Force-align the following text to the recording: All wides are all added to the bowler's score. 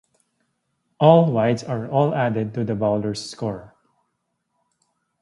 All 0.99 1.31
wides 1.31 1.63
are 1.63 1.87
all 1.87 2.15
added 2.15 2.55
to 2.55 2.63
the 2.63 2.73
bowler's 2.73 3.23
score. 3.29 3.75